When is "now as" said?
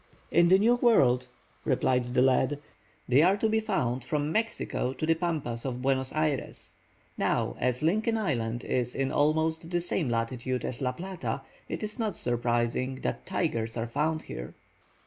7.19-7.83